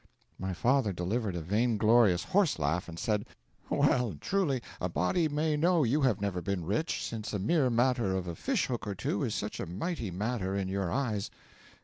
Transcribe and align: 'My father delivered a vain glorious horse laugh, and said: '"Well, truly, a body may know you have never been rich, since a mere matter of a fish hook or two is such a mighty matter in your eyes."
'My 0.39 0.51
father 0.53 0.91
delivered 0.91 1.35
a 1.35 1.41
vain 1.41 1.77
glorious 1.77 2.23
horse 2.23 2.57
laugh, 2.57 2.89
and 2.89 2.97
said: 2.97 3.23
'"Well, 3.69 4.15
truly, 4.19 4.63
a 4.81 4.89
body 4.89 5.27
may 5.27 5.55
know 5.55 5.83
you 5.83 6.01
have 6.01 6.19
never 6.19 6.41
been 6.41 6.65
rich, 6.65 7.03
since 7.05 7.33
a 7.33 7.37
mere 7.37 7.69
matter 7.69 8.15
of 8.15 8.27
a 8.27 8.33
fish 8.33 8.65
hook 8.65 8.87
or 8.87 8.95
two 8.95 9.23
is 9.23 9.35
such 9.35 9.59
a 9.59 9.67
mighty 9.67 10.09
matter 10.09 10.55
in 10.55 10.69
your 10.69 10.89
eyes." 10.91 11.29